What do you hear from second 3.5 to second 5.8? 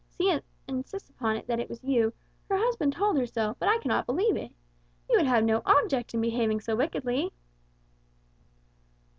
but I cannot believe it. You would have no